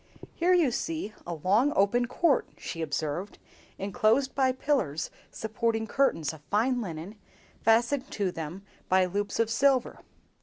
"Here 0.33 0.55
you 0.55 0.71
see 0.71 1.13
a 1.27 1.35
long 1.35 1.71
open 1.75 2.07
court," 2.07 2.47
she 2.57 2.81
observed, 2.81 3.37
"enclosed 3.77 4.33
by 4.33 4.51
pillars 4.51 5.11
supporting 5.29 5.85
curtains 5.85 6.33
of 6.33 6.41
fine 6.49 6.81
linen, 6.81 7.19
fastened 7.61 8.09
to 8.09 8.31
them 8.31 8.63
by 8.89 9.05
loops 9.05 9.39
of 9.39 9.51
silver. 9.51 9.99